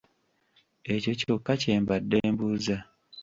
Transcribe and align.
Ekyo 0.93 1.11
kyokka 1.19 1.53
kyembadde 1.61 2.17
mbuuza. 2.33 2.77